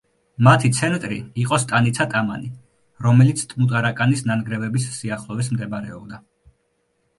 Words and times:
მათი 0.45 0.69
ცენტრი 0.77 1.19
იყო 1.43 1.59
სტანიცა 1.63 2.07
ტამანი, 2.13 2.49
რომელიც 3.07 3.45
ტმუტარაკანის 3.53 4.27
ნანგრევების 4.33 4.91
სიახლოვეს 4.99 5.55
მდებარეობდა. 5.55 6.23